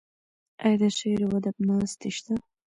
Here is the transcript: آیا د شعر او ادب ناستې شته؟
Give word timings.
آیا 0.63 0.77
د 0.81 0.83
شعر 0.97 1.19
او 1.25 1.31
ادب 1.39 1.55
ناستې 1.67 2.09
شته؟ 2.15 2.33